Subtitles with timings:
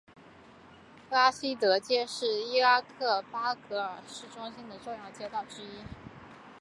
[1.11, 5.83] 拉希德街是伊拉克巴格达市中心的重要街道之一。